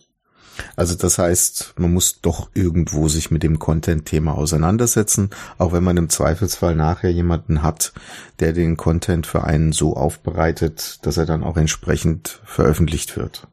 Also 0.77 0.97
das 0.97 1.19
heißt, 1.19 1.75
man 1.79 1.93
muss 1.93 2.21
doch 2.21 2.51
irgendwo 2.55 3.09
sich 3.09 3.31
mit 3.31 3.43
dem 3.43 3.59
Content-Thema 3.59 4.37
auseinandersetzen, 4.37 5.31
auch 5.59 5.73
wenn 5.73 5.85
man 5.85 5.97
im 5.97 6.09
Zweifelsfall 6.09 6.75
nachher 6.75 7.11
jemanden 7.11 7.63
hat, 7.63 7.93
der 8.41 8.53
den 8.53 8.77
Content 8.77 9.27
für 9.27 9.45
einen 9.45 9.73
so 9.73 9.97
aufbereitet, 9.97 10.99
dass 11.07 11.17
er 11.17 11.27
dann 11.27 11.43
auch 11.43 11.57
entsprechend 11.57 12.41
veröffentlicht 12.45 13.17
wird. 13.17 13.47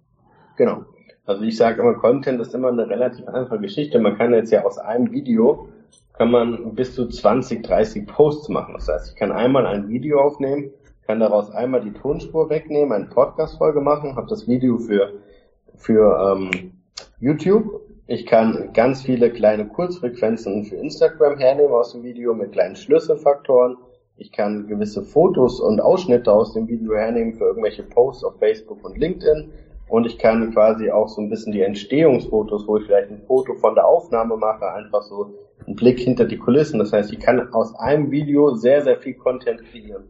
Genau. 0.57 0.85
Also 1.25 1.43
ich 1.43 1.57
sage 1.57 1.81
immer, 1.81 1.93
Content 1.95 2.39
ist 2.41 2.53
immer 2.53 2.69
eine 2.69 2.87
relativ 2.89 3.27
einfache 3.27 3.59
Geschichte. 3.59 3.99
Man 3.99 4.17
kann 4.17 4.33
jetzt 4.33 4.51
ja 4.51 4.63
aus 4.63 4.77
einem 4.77 5.11
Video 5.11 5.69
kann 6.17 6.31
man 6.31 6.73
bis 6.73 6.95
zu 6.95 7.07
20, 7.07 7.63
30 7.63 8.07
Posts 8.07 8.49
machen. 8.49 8.73
Das 8.73 8.87
heißt, 8.87 9.09
ich 9.09 9.15
kann 9.15 9.31
einmal 9.31 9.67
ein 9.67 9.87
Video 9.87 10.19
aufnehmen, 10.19 10.71
kann 11.05 11.19
daraus 11.19 11.51
einmal 11.51 11.81
die 11.81 11.93
Tonspur 11.93 12.49
wegnehmen, 12.49 12.91
eine 12.91 13.05
Podcast-Folge 13.05 13.81
machen, 13.81 14.15
habe 14.15 14.27
das 14.27 14.47
Video 14.47 14.77
für, 14.77 15.13
für 15.75 16.35
ähm, 16.37 16.71
YouTube. 17.19 17.81
Ich 18.05 18.25
kann 18.25 18.69
ganz 18.73 19.01
viele 19.01 19.31
kleine 19.31 19.67
Kurzfrequenzen 19.67 20.65
für 20.65 20.75
Instagram 20.75 21.39
hernehmen 21.39 21.73
aus 21.73 21.91
dem 21.91 22.03
Video 22.03 22.33
mit 22.33 22.51
kleinen 22.51 22.75
Schlüsselfaktoren. 22.75 23.77
Ich 24.17 24.31
kann 24.31 24.67
gewisse 24.67 25.03
Fotos 25.03 25.59
und 25.59 25.81
Ausschnitte 25.81 26.31
aus 26.31 26.53
dem 26.53 26.67
Video 26.67 26.95
hernehmen 26.95 27.33
für 27.33 27.45
irgendwelche 27.45 27.83
Posts 27.83 28.23
auf 28.23 28.37
Facebook 28.39 28.85
und 28.85 28.97
LinkedIn. 28.97 29.51
Und 29.89 30.05
ich 30.05 30.19
kann 30.19 30.53
quasi 30.53 30.91
auch 30.91 31.07
so 31.07 31.21
ein 31.21 31.29
bisschen 31.29 31.53
die 31.53 31.61
Entstehungsfotos, 31.61 32.67
wo 32.67 32.77
ich 32.77 32.85
vielleicht 32.85 33.09
ein 33.09 33.23
Foto 33.25 33.55
von 33.55 33.73
der 33.73 33.87
Aufnahme 33.87 34.37
mache, 34.37 34.71
einfach 34.71 35.01
so 35.01 35.33
einen 35.65 35.75
Blick 35.75 35.99
hinter 35.99 36.25
die 36.25 36.37
Kulissen. 36.37 36.79
Das 36.79 36.93
heißt, 36.93 37.11
ich 37.11 37.19
kann 37.19 37.53
aus 37.53 37.73
einem 37.75 38.11
Video 38.11 38.53
sehr, 38.55 38.83
sehr 38.83 38.97
viel 38.97 39.15
Content 39.15 39.63
kreieren. 39.71 40.09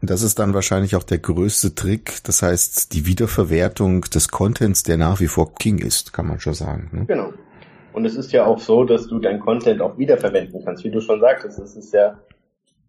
Und 0.00 0.10
das 0.10 0.22
ist 0.22 0.38
dann 0.38 0.54
wahrscheinlich 0.54 0.96
auch 0.96 1.02
der 1.02 1.18
größte 1.18 1.74
Trick. 1.74 2.22
Das 2.24 2.42
heißt, 2.42 2.92
die 2.94 3.06
Wiederverwertung 3.06 4.02
des 4.02 4.28
Contents, 4.28 4.82
der 4.82 4.96
nach 4.96 5.20
wie 5.20 5.26
vor 5.26 5.54
King 5.54 5.78
ist, 5.78 6.12
kann 6.12 6.26
man 6.26 6.40
schon 6.40 6.54
sagen. 6.54 6.90
Ne? 6.92 7.04
Genau. 7.06 7.32
Und 7.92 8.04
es 8.04 8.14
ist 8.14 8.32
ja 8.32 8.44
auch 8.44 8.58
so, 8.58 8.84
dass 8.84 9.06
du 9.06 9.18
dein 9.18 9.40
Content 9.40 9.80
auch 9.80 9.96
wiederverwenden 9.96 10.62
kannst. 10.64 10.84
Wie 10.84 10.90
du 10.90 11.00
schon 11.00 11.20
sagtest, 11.20 11.58
es 11.58 11.76
ist 11.76 11.94
ja, 11.94 12.18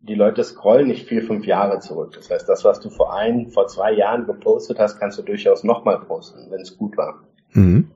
die 0.01 0.15
Leute 0.15 0.43
scrollen 0.43 0.87
nicht 0.87 1.07
vier, 1.07 1.23
fünf 1.23 1.45
Jahre 1.45 1.79
zurück. 1.79 2.13
Das 2.15 2.29
heißt, 2.29 2.47
das, 2.47 2.63
was 2.63 2.79
du 2.81 2.89
vor 2.89 3.15
ein, 3.15 3.47
vor 3.47 3.67
zwei 3.67 3.93
Jahren 3.93 4.25
gepostet 4.25 4.79
hast, 4.79 4.99
kannst 4.99 5.17
du 5.17 5.21
durchaus 5.21 5.63
nochmal 5.63 5.99
posten, 5.99 6.51
wenn 6.51 6.61
es 6.61 6.77
gut 6.77 6.97
war. 6.97 7.23
Mhm. 7.53 7.89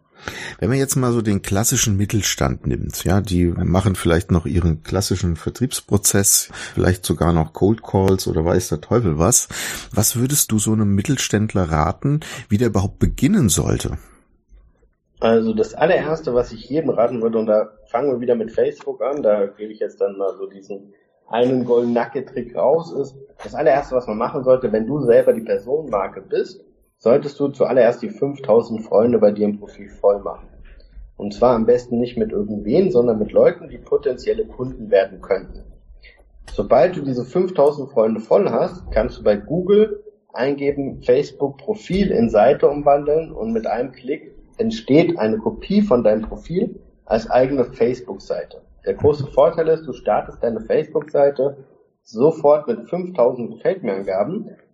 Wenn 0.59 0.69
man 0.69 0.77
jetzt 0.77 0.95
mal 0.95 1.11
so 1.11 1.21
den 1.21 1.41
klassischen 1.41 1.97
Mittelstand 1.97 2.67
nimmt, 2.67 3.03
ja, 3.03 3.21
die 3.21 3.45
machen 3.47 3.95
vielleicht 3.95 4.31
noch 4.31 4.45
ihren 4.45 4.83
klassischen 4.83 5.35
Vertriebsprozess, 5.35 6.49
vielleicht 6.73 7.05
sogar 7.05 7.33
noch 7.33 7.53
Cold 7.53 7.83
Calls 7.83 8.27
oder 8.27 8.45
weiß 8.45 8.69
der 8.69 8.81
Teufel 8.81 9.17
was. 9.17 9.47
Was 9.93 10.15
würdest 10.15 10.51
du 10.51 10.59
so 10.59 10.73
einem 10.73 10.93
Mittelständler 10.95 11.71
raten, 11.71 12.19
wie 12.49 12.57
der 12.57 12.67
überhaupt 12.67 12.99
beginnen 12.99 13.49
sollte? 13.49 13.97
Also 15.19 15.53
das 15.53 15.75
allererste, 15.75 16.33
was 16.33 16.51
ich 16.51 16.67
jedem 16.67 16.89
raten 16.89 17.21
würde, 17.21 17.37
und 17.37 17.45
da 17.45 17.69
fangen 17.91 18.11
wir 18.11 18.19
wieder 18.19 18.35
mit 18.35 18.51
Facebook 18.51 19.01
an, 19.01 19.21
da 19.21 19.45
gebe 19.45 19.71
ich 19.71 19.79
jetzt 19.79 20.01
dann 20.01 20.17
mal 20.17 20.35
so 20.35 20.47
diesen 20.47 20.93
einen 21.29 21.63
Golden 21.63 21.93
Nugget 21.93 22.29
Trick 22.29 22.55
raus, 22.55 22.91
ist 22.91 23.15
das 23.43 23.53
allererste, 23.53 23.95
was 23.95 24.07
man 24.07 24.17
machen 24.17 24.43
sollte, 24.43 24.71
wenn 24.71 24.87
du 24.87 25.01
selber 25.05 25.33
die 25.33 25.41
Personenmarke 25.41 26.21
bist, 26.21 26.61
solltest 27.01 27.39
du 27.39 27.48
zuallererst 27.48 28.03
die 28.03 28.10
5000 28.10 28.84
Freunde 28.86 29.17
bei 29.17 29.31
dir 29.31 29.46
im 29.46 29.60
Profil 29.60 29.89
voll 29.89 30.20
machen. 30.20 30.48
Und 31.17 31.34
zwar 31.34 31.55
am 31.55 31.65
besten 31.65 32.00
nicht 32.00 32.15
mit 32.15 32.31
irgendwen, 32.31 32.91
sondern 32.91 33.17
mit 33.17 33.31
Leuten, 33.31 33.70
die 33.70 33.79
potenzielle 33.79 34.46
Kunden 34.46 34.91
werden 34.91 35.20
könnten. 35.20 35.63
Sobald 36.53 36.96
du 36.96 37.01
diese 37.01 37.25
5000 37.25 37.89
Freunde 37.91 38.20
voll 38.20 38.50
hast, 38.50 38.91
kannst 38.91 39.17
du 39.17 39.24
bei 39.24 39.36
Google 39.36 40.03
eingeben 40.31 41.01
Facebook 41.01 41.58
Profil 41.58 42.12
in 42.12 42.29
Seite 42.29 42.70
umwandeln 42.70 43.31
und 43.31 43.51
mit 43.51 43.65
einem 43.65 43.91
Klick 43.91 44.36
entsteht 44.58 45.17
eine 45.17 45.39
Kopie 45.39 45.81
von 45.81 46.03
deinem 46.03 46.22
Profil 46.22 46.79
als 47.05 47.29
eigene 47.29 47.65
Facebook-Seite. 47.65 48.62
Der 48.86 48.93
große 48.93 49.25
Vorteil 49.27 49.70
ist, 49.70 49.88
du 49.88 49.93
startest 49.93 50.43
deine 50.43 50.62
Facebook-Seite 50.62 51.65
sofort 52.03 52.67
mit 52.67 52.88
5000 52.88 53.51
Gefällt 53.55 53.84
mir 53.84 53.96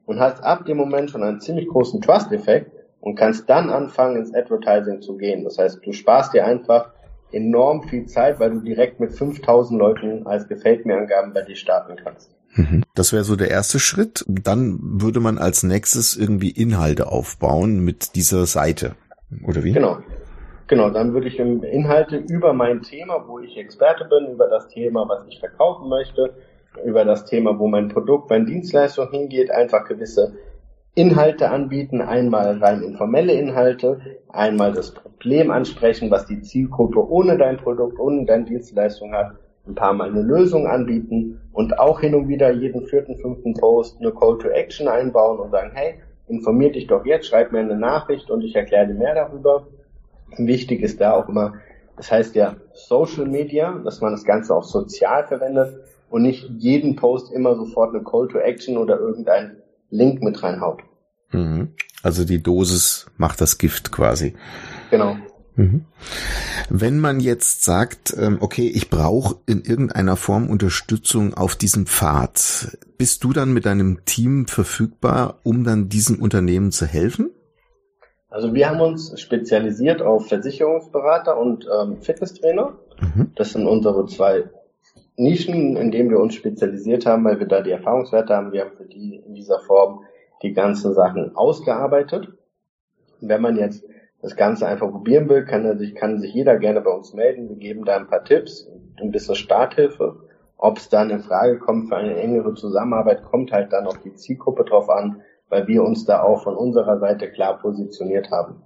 und 0.07 0.19
hast 0.19 0.43
ab 0.43 0.65
dem 0.65 0.77
Moment 0.77 1.11
schon 1.11 1.21
einen 1.21 1.39
ziemlich 1.39 1.67
großen 1.67 2.01
Trust-Effekt 2.01 2.71
und 3.01 3.15
kannst 3.15 3.47
dann 3.47 3.69
anfangen 3.69 4.17
ins 4.17 4.33
Advertising 4.33 5.01
zu 5.01 5.17
gehen. 5.17 5.43
Das 5.43 5.59
heißt, 5.59 5.85
du 5.85 5.91
sparst 5.93 6.33
dir 6.33 6.45
einfach 6.45 6.89
enorm 7.31 7.83
viel 7.83 8.07
Zeit, 8.07 8.39
weil 8.39 8.51
du 8.51 8.61
direkt 8.61 8.99
mit 8.99 9.11
5000 9.11 9.77
Leuten 9.79 10.25
als 10.25 10.47
Gefällt 10.47 10.85
mir 10.85 10.97
Angaben 10.97 11.33
bei 11.33 11.41
dir 11.41 11.55
starten 11.55 11.97
kannst. 12.01 12.31
Mhm. 12.55 12.83
Das 12.95 13.13
wäre 13.13 13.25
so 13.25 13.35
der 13.35 13.51
erste 13.51 13.79
Schritt. 13.79 14.25
Dann 14.27 14.79
würde 14.81 15.19
man 15.19 15.37
als 15.37 15.63
nächstes 15.63 16.15
irgendwie 16.15 16.49
Inhalte 16.49 17.11
aufbauen 17.11 17.83
mit 17.83 18.15
dieser 18.15 18.45
Seite. 18.45 18.95
Oder 19.45 19.63
wie? 19.63 19.73
Genau. 19.73 19.99
Genau, 20.67 20.89
dann 20.89 21.13
würde 21.13 21.27
ich 21.27 21.39
Inhalte 21.39 22.17
über 22.17 22.51
mein 22.51 22.81
Thema, 22.81 23.23
wo 23.25 23.39
ich 23.39 23.55
Experte 23.55 24.03
bin, 24.03 24.33
über 24.33 24.49
das 24.49 24.67
Thema, 24.67 25.07
was 25.07 25.25
ich 25.27 25.39
verkaufen 25.39 25.87
möchte, 25.87 26.33
über 26.85 27.05
das 27.05 27.25
Thema, 27.25 27.57
wo 27.59 27.67
mein 27.67 27.89
Produkt, 27.89 28.29
meine 28.29 28.45
Dienstleistung 28.45 29.09
hingeht, 29.11 29.51
einfach 29.51 29.87
gewisse 29.87 30.33
Inhalte 30.95 31.49
anbieten, 31.51 32.01
einmal 32.01 32.57
rein 32.57 32.81
informelle 32.81 33.33
Inhalte, 33.33 33.99
einmal 34.29 34.71
das 34.71 34.91
Problem 34.91 35.51
ansprechen, 35.51 36.09
was 36.09 36.25
die 36.25 36.41
Zielgruppe 36.41 37.07
ohne 37.07 37.37
dein 37.37 37.57
Produkt, 37.57 37.99
ohne 37.99 38.25
deine 38.25 38.45
Dienstleistung 38.45 39.13
hat, 39.13 39.35
ein 39.67 39.75
paar 39.75 39.93
Mal 39.93 40.09
eine 40.09 40.23
Lösung 40.23 40.65
anbieten 40.65 41.39
und 41.53 41.77
auch 41.77 41.99
hin 41.99 42.15
und 42.15 42.27
wieder 42.27 42.51
jeden 42.51 42.87
vierten, 42.87 43.15
fünften 43.17 43.53
Post 43.53 43.97
eine 43.99 44.11
Call 44.11 44.37
to 44.39 44.47
Action 44.47 44.87
einbauen 44.87 45.39
und 45.39 45.51
sagen, 45.51 45.71
hey, 45.73 45.95
informier 46.27 46.71
dich 46.71 46.87
doch 46.87 47.05
jetzt, 47.05 47.27
schreib 47.27 47.51
mir 47.51 47.59
eine 47.59 47.77
Nachricht 47.77 48.31
und 48.31 48.41
ich 48.41 48.55
erkläre 48.55 48.87
dir 48.87 48.95
mehr 48.95 49.13
darüber. 49.13 49.67
Wichtig 50.37 50.81
ist 50.81 50.99
da 50.99 51.13
auch 51.13 51.29
immer, 51.29 51.53
das 51.95 52.11
heißt 52.11 52.35
ja 52.35 52.55
Social 52.73 53.25
Media, 53.25 53.79
dass 53.83 54.01
man 54.01 54.13
das 54.13 54.23
Ganze 54.23 54.55
auch 54.55 54.63
sozial 54.63 55.27
verwendet 55.27 55.77
und 56.09 56.23
nicht 56.23 56.49
jeden 56.57 56.95
Post 56.95 57.31
immer 57.31 57.55
sofort 57.55 57.93
eine 57.93 58.03
Call 58.03 58.27
to 58.27 58.39
Action 58.39 58.77
oder 58.77 58.99
irgendein 58.99 59.57
Link 59.89 60.21
mit 60.21 60.41
reinhaut. 60.41 60.81
Mhm. 61.31 61.69
Also 62.03 62.23
die 62.23 62.41
Dosis 62.41 63.07
macht 63.17 63.41
das 63.41 63.57
Gift 63.57 63.91
quasi. 63.91 64.35
Genau. 64.91 65.17
Mhm. 65.55 65.85
Wenn 66.69 66.99
man 66.99 67.19
jetzt 67.19 67.63
sagt, 67.63 68.15
ähm, 68.17 68.37
okay, 68.41 68.67
ich 68.67 68.89
brauche 68.89 69.37
in 69.47 69.63
irgendeiner 69.63 70.15
Form 70.15 70.49
Unterstützung 70.49 71.33
auf 71.33 71.55
diesem 71.55 71.87
Pfad, 71.87 72.77
bist 72.97 73.23
du 73.23 73.33
dann 73.33 73.53
mit 73.53 73.65
deinem 73.65 74.05
Team 74.05 74.47
verfügbar, 74.47 75.39
um 75.43 75.63
dann 75.63 75.89
diesem 75.89 76.21
Unternehmen 76.21 76.71
zu 76.71 76.85
helfen? 76.85 77.31
Also 78.29 78.53
wir 78.53 78.69
haben 78.69 78.81
uns 78.81 79.19
spezialisiert 79.19 80.01
auf 80.01 80.27
Versicherungsberater 80.27 81.37
und 81.37 81.67
ähm, 81.73 82.01
Fitnesstrainer. 82.01 82.77
Mhm. 83.01 83.31
Das 83.35 83.53
sind 83.53 83.65
unsere 83.65 84.05
zwei 84.05 84.43
Nischen, 85.17 85.75
in 85.75 85.91
denen 85.91 86.11
wir 86.11 86.19
uns 86.19 86.35
spezialisiert 86.35 87.05
haben, 87.05 87.25
weil 87.25 87.39
wir 87.39 87.47
da 87.47 87.61
die 87.61 87.71
Erfahrungswerte 87.71 88.35
haben. 88.35 88.51
Wir 88.51 88.61
haben 88.65 88.77
für 88.77 88.85
die 88.85 89.21
in 89.25 89.33
dieser 89.33 89.59
Form 89.59 90.03
die 90.43 90.53
ganzen 90.53 90.93
Sachen 90.93 91.35
ausgearbeitet. 91.35 92.29
Wenn 93.19 93.41
man 93.41 93.57
jetzt 93.57 93.83
das 94.21 94.35
Ganze 94.35 94.67
einfach 94.67 94.89
probieren 94.89 95.27
will, 95.27 95.43
kann, 95.45 95.77
sich, 95.77 95.95
kann 95.95 96.19
sich 96.19 96.33
jeder 96.33 96.57
gerne 96.57 96.81
bei 96.81 96.91
uns 96.91 97.13
melden. 97.13 97.49
Wir 97.49 97.55
geben 97.55 97.83
da 97.83 97.97
ein 97.97 98.07
paar 98.07 98.23
Tipps, 98.23 98.67
ein 99.01 99.11
bisschen 99.11 99.35
Starthilfe. 99.35 100.17
Ob 100.57 100.77
es 100.77 100.89
dann 100.89 101.09
in 101.09 101.21
Frage 101.21 101.59
kommt 101.59 101.89
für 101.89 101.97
eine 101.97 102.15
engere 102.15 102.53
Zusammenarbeit, 102.53 103.23
kommt 103.23 103.51
halt 103.51 103.73
dann 103.73 103.85
auf 103.85 103.99
die 103.99 104.13
Zielgruppe 104.13 104.65
drauf 104.65 104.89
an, 104.89 105.21
weil 105.49 105.67
wir 105.67 105.83
uns 105.83 106.05
da 106.05 106.21
auch 106.21 106.43
von 106.43 106.55
unserer 106.55 106.99
Seite 106.99 107.31
klar 107.31 107.59
positioniert 107.59 108.31
haben. 108.31 108.61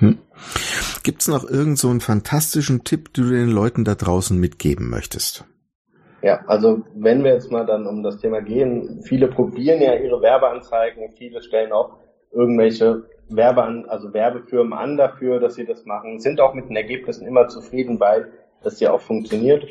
Mhm. 0.00 0.18
Gibt 1.02 1.22
es 1.22 1.28
noch 1.28 1.44
irgendeinen 1.44 1.76
so 1.76 1.88
einen 1.88 2.00
fantastischen 2.00 2.84
Tipp, 2.84 3.14
den 3.14 3.24
du 3.24 3.30
den 3.30 3.48
Leuten 3.48 3.84
da 3.84 3.94
draußen 3.94 4.38
mitgeben 4.38 4.90
möchtest? 4.90 5.44
Ja, 6.22 6.44
also 6.46 6.82
wenn 6.94 7.22
wir 7.22 7.32
jetzt 7.32 7.52
mal 7.52 7.64
dann 7.64 7.86
um 7.86 8.02
das 8.02 8.18
Thema 8.18 8.40
gehen, 8.40 9.02
viele 9.02 9.28
probieren 9.28 9.80
ja 9.80 9.94
ihre 9.94 10.20
Werbeanzeigen, 10.20 11.12
viele 11.16 11.42
stellen 11.42 11.72
auch 11.72 11.98
irgendwelche 12.32 13.04
Werbean, 13.28 13.84
also 13.86 14.12
Werbefirmen 14.12 14.72
an 14.72 14.96
dafür, 14.96 15.38
dass 15.38 15.54
sie 15.54 15.64
das 15.64 15.84
machen, 15.84 16.18
sind 16.18 16.40
auch 16.40 16.54
mit 16.54 16.68
den 16.68 16.76
Ergebnissen 16.76 17.26
immer 17.26 17.48
zufrieden, 17.48 18.00
weil 18.00 18.32
das 18.62 18.80
ja 18.80 18.92
auch 18.92 19.00
funktioniert. 19.00 19.64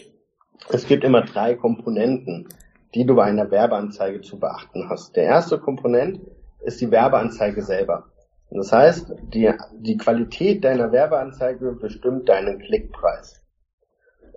Es 0.70 0.88
gibt 0.88 1.04
immer 1.04 1.22
drei 1.22 1.56
Komponenten, 1.56 2.48
die 2.96 3.06
du 3.06 3.16
bei 3.16 3.24
einer 3.24 3.52
Werbeanzeige 3.52 4.22
zu 4.22 4.40
beachten 4.40 4.90
hast. 4.90 5.16
Der 5.16 5.26
erste 5.26 5.60
Komponent 5.60 6.22
ist 6.62 6.80
die 6.80 6.92
Werbeanzeige 6.92 7.62
selber. 7.62 8.06
Das 8.50 8.72
heißt, 8.72 9.14
die, 9.34 9.52
die 9.80 9.98
Qualität 9.98 10.64
deiner 10.64 10.92
Werbeanzeige 10.92 11.74
bestimmt 11.74 12.30
deinen 12.30 12.60
Klickpreis. 12.60 13.44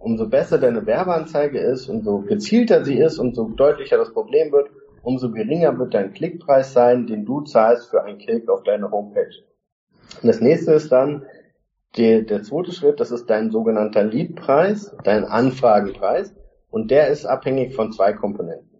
Umso 0.00 0.28
besser 0.28 0.58
deine 0.58 0.86
Werbeanzeige 0.86 1.58
ist, 1.60 1.88
umso 1.88 2.22
gezielter 2.22 2.84
sie 2.84 2.98
ist, 2.98 3.18
umso 3.18 3.48
deutlicher 3.48 3.98
das 3.98 4.12
Problem 4.12 4.50
wird, 4.50 4.70
umso 5.02 5.30
geringer 5.30 5.78
wird 5.78 5.94
dein 5.94 6.12
Klickpreis 6.12 6.72
sein, 6.72 7.06
den 7.06 7.24
du 7.24 7.42
zahlst 7.42 7.90
für 7.90 8.02
einen 8.02 8.18
Klick 8.18 8.48
auf 8.48 8.62
deine 8.62 8.90
Homepage. 8.90 9.44
Und 10.22 10.26
das 10.26 10.40
nächste 10.40 10.72
ist 10.72 10.90
dann 10.90 11.26
der, 11.96 12.22
der 12.22 12.42
zweite 12.42 12.72
Schritt, 12.72 12.98
das 12.98 13.10
ist 13.10 13.28
dein 13.28 13.50
sogenannter 13.50 14.02
Leadpreis, 14.02 14.96
dein 15.04 15.24
Anfragenpreis. 15.24 16.34
Und 16.70 16.90
der 16.90 17.08
ist 17.08 17.26
abhängig 17.26 17.74
von 17.74 17.92
zwei 17.92 18.12
Komponenten. 18.12 18.70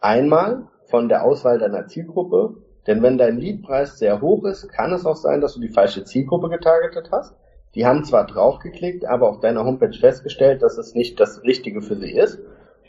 Einmal 0.00 0.68
von 0.86 1.08
der 1.08 1.24
Auswahl 1.24 1.58
deiner 1.58 1.86
Zielgruppe, 1.86 2.56
denn 2.86 3.02
wenn 3.02 3.18
dein 3.18 3.38
Leadpreis 3.38 3.98
sehr 3.98 4.20
hoch 4.20 4.44
ist, 4.44 4.68
kann 4.70 4.92
es 4.92 5.04
auch 5.04 5.16
sein, 5.16 5.40
dass 5.40 5.54
du 5.54 5.60
die 5.60 5.68
falsche 5.68 6.04
Zielgruppe 6.04 6.48
getargetet 6.48 7.10
hast. 7.12 7.34
Die 7.76 7.86
haben 7.86 8.04
zwar 8.04 8.26
draufgeklickt, 8.26 9.04
aber 9.04 9.28
auf 9.28 9.40
deiner 9.40 9.64
Homepage 9.64 9.92
festgestellt, 9.92 10.62
dass 10.62 10.78
es 10.78 10.94
nicht 10.94 11.20
das 11.20 11.42
Richtige 11.44 11.82
für 11.82 11.96
sie 11.96 12.10
ist 12.10 12.40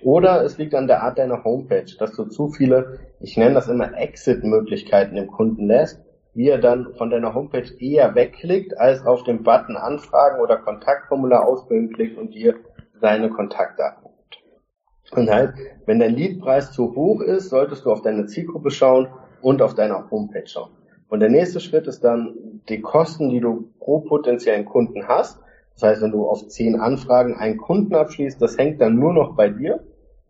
oder 0.02 0.44
es 0.44 0.58
liegt 0.58 0.76
an 0.76 0.88
der 0.88 1.04
Art 1.04 1.18
deiner 1.18 1.44
Homepage, 1.44 1.86
dass 2.00 2.14
du 2.14 2.26
zu 2.26 2.50
viele, 2.50 3.00
ich 3.20 3.36
nenne 3.36 3.56
das 3.56 3.68
immer 3.68 3.98
Exit-Möglichkeiten 3.98 5.16
dem 5.16 5.28
Kunden 5.28 5.68
lässt, 5.68 6.00
wie 6.34 6.48
er 6.48 6.60
dann 6.60 6.94
von 6.98 7.10
deiner 7.10 7.34
Homepage 7.34 7.70
eher 7.80 8.16
wegklickt, 8.16 8.78
als 8.78 9.06
auf 9.06 9.24
den 9.24 9.44
Button 9.44 9.76
Anfragen 9.76 10.40
oder 10.40 10.58
Kontaktformular 10.58 11.46
ausfüllen 11.46 11.92
klickt 11.92 12.18
und 12.18 12.34
dir 12.34 12.56
seine 13.02 13.30
Kontaktdaten 13.30 14.04
gibt. 14.04 15.18
Und 15.18 15.30
halt, 15.30 15.54
wenn 15.86 16.00
dein 16.00 16.16
Leadpreis 16.16 16.72
zu 16.72 16.96
hoch 16.96 17.22
ist, 17.22 17.50
solltest 17.50 17.86
du 17.86 17.92
auf 17.92 18.04
deine 18.04 18.28
Zielgruppe 18.28 18.72
schauen 18.72 19.08
und 19.42 19.62
auf 19.62 19.74
deiner 19.76 20.10
Homepage 20.12 20.48
schauen. 20.48 20.72
Und 21.10 21.22
der 21.22 21.30
nächste 21.30 21.60
Schritt 21.60 21.88
ist 21.88 22.04
dann 22.04 22.62
die 22.70 22.82
Kosten, 22.82 23.30
die 23.30 23.40
du 23.40 23.70
pro 23.80 24.00
potenziellen 24.00 24.66
Kunden 24.66 25.08
hast. 25.08 25.40
Das 25.74 25.84
heißt, 25.84 26.02
wenn 26.02 26.12
du 26.12 26.28
auf 26.28 26.48
zehn 26.48 26.80
Anfragen 26.80 27.36
einen 27.36 27.58
Kunden 27.58 27.96
abschließt, 27.96 28.42
das 28.42 28.58
hängt 28.58 28.82
dann 28.82 28.96
nur 28.96 29.14
noch 29.14 29.36
bei 29.36 29.50
dir. 29.50 29.84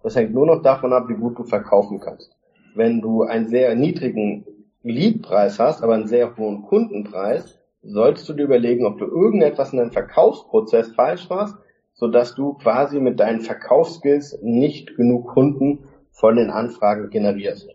Das 0.04 0.16
hängt 0.16 0.34
nur 0.34 0.46
noch 0.46 0.62
davon 0.62 0.94
ab, 0.94 1.10
wie 1.10 1.16
gut 1.16 1.40
du 1.40 1.44
verkaufen 1.44 2.00
kannst. 2.00 2.32
Wenn 2.76 3.02
du 3.02 3.24
einen 3.24 3.48
sehr 3.48 3.74
niedrigen 3.76 4.46
Leadpreis 4.84 5.60
hast, 5.60 5.84
aber 5.84 5.96
einen 5.96 6.08
sehr 6.08 6.38
hohen 6.38 6.62
Kundenpreis, 6.64 7.60
solltest 7.82 8.30
du 8.30 8.34
dir 8.34 8.44
überlegen, 8.44 8.86
ob 8.86 9.00
du 9.00 9.06
irgendetwas 9.06 9.74
in 9.74 9.80
deinem 9.80 9.92
Verkaufsprozess 9.92 10.94
falsch 10.94 11.30
machst, 11.30 11.56
sodass 11.94 12.36
du 12.36 12.54
quasi 12.54 13.00
mit 13.00 13.20
deinen 13.20 13.42
Verkaufsskills 13.42 14.38
nicht 14.42 14.96
genug 14.96 15.28
Kunden 15.28 15.88
von 16.12 16.36
den 16.36 16.52
Anfragen 16.52 17.10
generierst. 17.10 17.70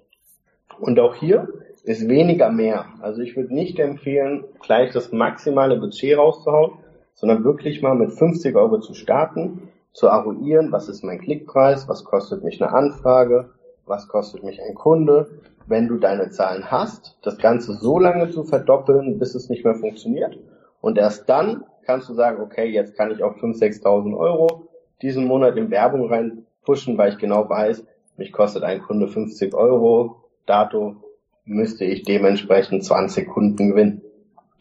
Und 0.78 1.00
auch 1.00 1.14
hier 1.14 1.48
ist 1.84 2.08
weniger 2.08 2.50
mehr. 2.50 2.86
Also 3.00 3.22
ich 3.22 3.36
würde 3.36 3.54
nicht 3.54 3.78
empfehlen, 3.78 4.44
gleich 4.60 4.92
das 4.92 5.12
maximale 5.12 5.76
Budget 5.76 6.16
rauszuhauen, 6.16 6.72
sondern 7.14 7.44
wirklich 7.44 7.82
mal 7.82 7.94
mit 7.94 8.12
50 8.12 8.54
Euro 8.56 8.78
zu 8.78 8.94
starten, 8.94 9.68
zu 9.92 10.06
eruieren, 10.06 10.72
was 10.72 10.88
ist 10.88 11.02
mein 11.02 11.20
Klickpreis, 11.20 11.88
was 11.88 12.04
kostet 12.04 12.44
mich 12.44 12.62
eine 12.62 12.72
Anfrage, 12.72 13.50
was 13.84 14.08
kostet 14.08 14.42
mich 14.44 14.60
ein 14.62 14.74
Kunde. 14.74 15.30
Wenn 15.66 15.88
du 15.88 15.98
deine 15.98 16.30
Zahlen 16.30 16.70
hast, 16.70 17.18
das 17.22 17.38
Ganze 17.38 17.74
so 17.74 17.98
lange 17.98 18.30
zu 18.30 18.42
verdoppeln, 18.44 19.18
bis 19.18 19.34
es 19.34 19.48
nicht 19.48 19.64
mehr 19.64 19.74
funktioniert 19.74 20.38
und 20.80 20.98
erst 20.98 21.28
dann 21.28 21.64
kannst 21.84 22.08
du 22.08 22.14
sagen, 22.14 22.40
okay, 22.40 22.68
jetzt 22.68 22.96
kann 22.96 23.10
ich 23.10 23.22
auf 23.22 23.36
5.000, 23.36 23.82
6.000 23.82 24.16
Euro 24.16 24.68
diesen 25.02 25.26
Monat 25.26 25.56
in 25.56 25.70
Werbung 25.70 26.08
reinpushen, 26.08 26.96
weil 26.96 27.10
ich 27.12 27.18
genau 27.18 27.48
weiß, 27.48 27.84
mich 28.16 28.32
kostet 28.32 28.62
ein 28.62 28.82
Kunde 28.82 29.08
50 29.08 29.54
Euro, 29.54 30.16
dato 30.46 30.96
müsste 31.44 31.84
ich 31.84 32.02
dementsprechend 32.04 32.84
20 32.84 33.28
Kunden 33.28 33.70
gewinnen. 33.70 34.02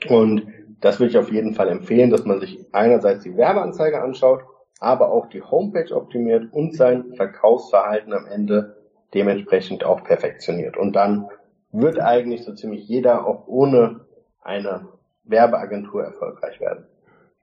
Und 0.09 0.47
das 0.81 0.99
würde 0.99 1.11
ich 1.11 1.17
auf 1.17 1.31
jeden 1.31 1.53
Fall 1.53 1.69
empfehlen, 1.69 2.09
dass 2.09 2.25
man 2.25 2.39
sich 2.39 2.65
einerseits 2.71 3.23
die 3.23 3.37
Werbeanzeige 3.37 4.01
anschaut, 4.01 4.41
aber 4.79 5.11
auch 5.11 5.27
die 5.27 5.43
Homepage 5.43 5.95
optimiert 5.95 6.51
und 6.51 6.75
sein 6.75 7.13
Verkaufsverhalten 7.15 8.13
am 8.13 8.25
Ende 8.25 8.77
dementsprechend 9.13 9.83
auch 9.83 10.03
perfektioniert. 10.03 10.77
Und 10.77 10.95
dann 10.95 11.27
wird 11.71 11.99
eigentlich 11.99 12.43
so 12.43 12.53
ziemlich 12.53 12.87
jeder 12.87 13.27
auch 13.27 13.47
ohne 13.47 14.01
eine 14.41 14.87
Werbeagentur 15.23 16.03
erfolgreich 16.03 16.59
werden. 16.59 16.85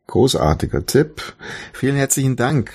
Großartiger 0.09 0.87
Tipp. 0.87 1.21
Vielen 1.75 1.97
herzlichen 1.97 2.35
Dank, 2.35 2.73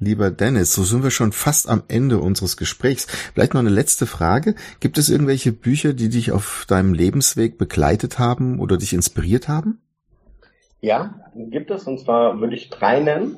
lieber 0.00 0.30
Dennis. 0.30 0.74
So 0.74 0.82
sind 0.82 1.04
wir 1.04 1.10
schon 1.10 1.32
fast 1.32 1.68
am 1.68 1.82
Ende 1.88 2.18
unseres 2.18 2.56
Gesprächs. 2.56 3.06
Vielleicht 3.34 3.54
noch 3.54 3.60
eine 3.60 3.70
letzte 3.70 4.06
Frage. 4.06 4.54
Gibt 4.80 4.98
es 4.98 5.08
irgendwelche 5.08 5.52
Bücher, 5.52 5.92
die 5.92 6.08
dich 6.08 6.32
auf 6.32 6.64
deinem 6.66 6.94
Lebensweg 6.94 7.58
begleitet 7.58 8.18
haben 8.18 8.58
oder 8.58 8.76
dich 8.76 8.92
inspiriert 8.92 9.48
haben? 9.48 9.80
Ja, 10.80 11.14
gibt 11.34 11.70
es. 11.70 11.86
Und 11.86 12.00
zwar 12.00 12.40
würde 12.40 12.56
ich 12.56 12.70
drei 12.70 13.00
nennen. 13.00 13.36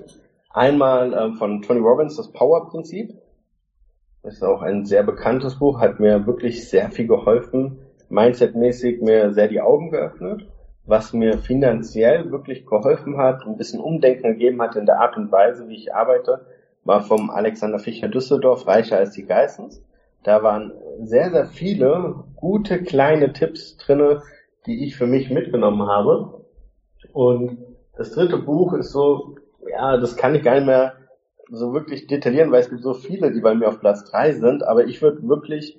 Einmal 0.51 1.13
äh, 1.13 1.33
von 1.37 1.63
Tony 1.63 1.81
Robbins, 1.81 2.17
das 2.17 2.33
Power-Prinzip. 2.33 3.15
Das 4.23 4.35
ist 4.35 4.45
auch 4.45 4.63
ein 4.63 4.85
sehr 4.85 5.03
bekanntes 5.03 5.59
Buch, 5.59 5.81
hat 5.81 5.99
mir 5.99 6.27
wirklich 6.27 6.69
sehr 6.69 6.91
viel 6.93 7.09
geholfen, 7.09 7.79
mindsetmäßig 8.09 9.03
mir 9.03 9.33
sehr 9.33 9.49
die 9.49 9.61
Augen 9.61 9.91
geöffnet, 9.91 10.47
was 10.85 11.13
mir 11.13 11.39
finanziell 11.39 12.31
wirklich 12.31 12.67
geholfen 12.67 13.17
hat, 13.17 13.47
ein 13.47 13.57
bisschen 13.57 13.81
Umdenken 13.81 14.33
gegeben 14.33 14.61
hat 14.61 14.77
in 14.77 14.87
der 14.87 15.01
Art 15.01 15.17
und 15.17 15.31
Weise, 15.31 15.69
wie 15.69 15.77
ich 15.77 15.95
arbeite, 15.95 16.47
war 16.85 17.03
vom 17.03 17.31
Alexander 17.31 17.79
Fischer 17.79 18.09
Düsseldorf, 18.09 18.67
Reicher 18.67 18.99
als 18.99 19.13
die 19.13 19.27
Geistens. 19.27 19.83
Da 20.25 20.43
waren 20.43 20.73
sehr, 21.01 21.31
sehr 21.31 21.47
viele 21.47 22.25
gute 22.37 22.83
kleine 22.83 23.33
Tipps 23.33 23.77
drinne, 23.77 24.23
die 24.67 24.85
ich 24.85 24.97
für 24.97 25.07
mich 25.07 25.31
mitgenommen 25.31 25.89
habe. 25.89 26.45
Und 27.13 27.59
das 27.97 28.13
dritte 28.13 28.39
Buch 28.39 28.73
ist 28.75 28.91
so, 28.91 29.37
ja, 29.69 29.97
das 29.97 30.17
kann 30.17 30.35
ich 30.35 30.43
gar 30.43 30.55
nicht 30.55 30.67
mehr 30.67 30.95
so 31.51 31.75
wirklich 31.75 32.07
detaillieren, 32.07 32.51
weil 32.51 32.61
es 32.61 32.71
gibt 32.71 32.83
so 32.83 32.95
viele, 32.95 33.33
die 33.33 33.41
bei 33.41 33.55
mir 33.55 33.69
auf 33.69 33.81
Platz 33.81 34.05
drei 34.05 34.33
sind, 34.33 34.65
aber 34.65 34.85
ich 34.87 35.03
würde 35.03 35.29
wirklich 35.29 35.79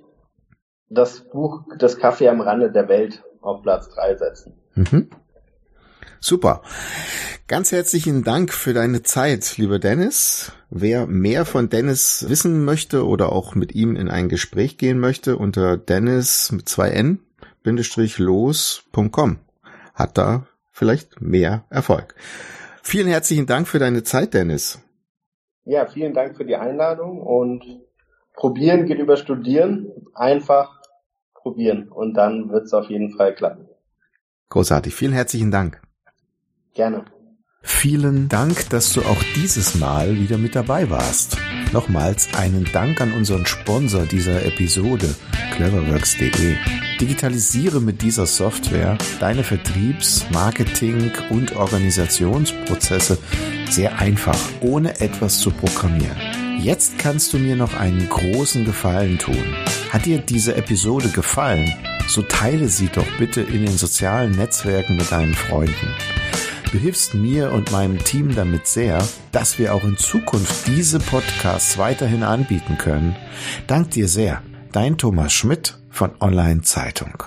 das 0.90 1.22
Buch 1.22 1.64
Das 1.78 1.98
Kaffee 1.98 2.30
am 2.30 2.42
Rande 2.42 2.72
der 2.72 2.88
Welt 2.88 3.24
auf 3.42 3.62
Platz 3.64 3.90
drei 3.90 4.16
setzen. 4.16 4.54
Mhm. 4.76 5.10
Super. 6.20 6.62
Ganz 7.48 7.72
herzlichen 7.74 8.24
Dank 8.24 8.54
für 8.54 8.74
deine 8.74 9.04
Zeit, 9.04 9.58
lieber 9.58 9.78
Dennis. 9.78 10.54
Wer 10.70 11.06
mehr 11.06 11.46
von 11.46 11.70
Dennis 11.70 12.26
wissen 12.30 12.64
möchte 12.64 13.06
oder 13.06 13.34
auch 13.34 13.56
mit 13.56 13.76
ihm 13.76 13.96
in 13.96 14.10
ein 14.10 14.30
Gespräch 14.30 14.78
gehen 14.78 15.00
möchte, 15.00 15.38
unter 15.38 15.76
Dennis 15.76 16.52
mit 16.52 16.70
zwei 16.70 16.92
N, 16.92 17.20
Bindestrich 17.62 18.18
los.com. 18.20 19.40
Hat 19.94 20.18
da 20.18 20.48
vielleicht 20.72 21.22
mehr 21.22 21.66
Erfolg. 21.70 22.16
Vielen 22.82 23.08
herzlichen 23.08 23.46
Dank 23.46 23.68
für 23.68 23.80
deine 23.80 24.04
Zeit, 24.04 24.34
Dennis. 24.34 24.80
Ja, 25.66 25.86
vielen 25.86 26.14
Dank 26.14 26.38
für 26.38 26.46
die 26.46 26.56
Einladung 26.56 27.22
und 27.22 27.64
probieren 28.34 28.86
geht 28.86 29.00
über 29.00 29.18
studieren. 29.18 29.92
Einfach 30.14 30.82
probieren 31.34 31.90
und 31.90 32.14
dann 32.16 32.50
wird 32.50 32.66
es 32.66 32.74
auf 32.74 32.90
jeden 32.90 33.12
Fall 33.12 33.36
klappen. 33.36 33.68
Großartig. 34.54 34.94
Vielen 34.94 35.14
herzlichen 35.14 35.50
Dank. 35.50 35.82
Gerne. 36.76 37.06
Vielen 37.64 38.30
Dank, 38.30 38.70
dass 38.70 38.94
du 38.94 39.02
auch 39.02 39.24
dieses 39.36 39.74
Mal 39.74 40.16
wieder 40.16 40.38
mit 40.38 40.54
dabei 40.54 40.92
warst. 40.92 41.38
Nochmals 41.72 42.32
einen 42.36 42.70
Dank 42.72 43.02
an 43.02 43.14
unseren 43.14 43.48
Sponsor 43.48 44.06
dieser 44.06 44.46
Episode, 44.46 45.16
cleverworks.de. 45.56 46.56
Digitalisiere 47.02 47.82
mit 47.82 48.04
dieser 48.04 48.28
Software 48.28 49.00
deine 49.20 49.44
Vertriebs-, 49.44 50.30
Marketing- 50.32 51.12
und 51.32 51.56
Organisationsprozesse 51.56 53.18
sehr 53.72 53.98
einfach, 53.98 54.38
ohne 54.62 55.02
etwas 55.02 55.40
zu 55.40 55.50
programmieren. 55.50 56.43
Jetzt 56.64 56.98
kannst 56.98 57.34
du 57.34 57.40
mir 57.40 57.58
noch 57.58 57.74
einen 57.74 58.08
großen 58.08 58.64
Gefallen 58.64 59.20
tun. 59.20 59.54
Hat 59.90 60.06
dir 60.06 60.20
diese 60.20 60.56
Episode 60.56 61.10
gefallen? 61.10 61.70
So 62.08 62.22
teile 62.22 62.70
sie 62.70 62.88
doch 62.88 63.06
bitte 63.20 63.42
in 63.42 63.66
den 63.66 63.78
sozialen 63.78 64.32
Netzwerken 64.32 64.96
mit 64.96 65.12
deinen 65.12 65.34
Freunden. 65.34 65.94
Du 66.72 66.78
hilfst 66.78 67.16
mir 67.16 67.52
und 67.52 67.74
meinem 67.74 68.02
Team 68.02 68.34
damit 68.34 68.66
sehr, 68.66 69.06
dass 69.34 69.60
wir 69.60 69.76
auch 69.76 69.84
in 69.84 69.98
Zukunft 69.98 70.66
diese 70.66 71.00
Podcasts 71.00 71.78
weiterhin 71.78 72.24
anbieten 72.24 72.78
können. 72.78 73.18
Dank 73.68 73.92
dir 73.92 74.08
sehr. 74.08 74.42
Dein 74.72 74.98
Thomas 74.98 75.34
Schmidt 75.34 75.78
von 75.90 76.12
Online 76.22 76.62
Zeitung. 76.62 77.24